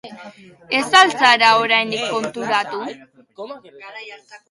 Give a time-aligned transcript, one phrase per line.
[0.77, 2.83] Ez al zara oraindik konturatu?